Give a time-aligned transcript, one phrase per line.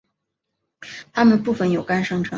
[1.13, 2.29] 它们部分由肝生成。